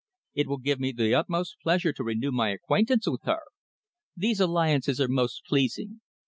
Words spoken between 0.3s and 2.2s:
"It will give me the utmost pleasure to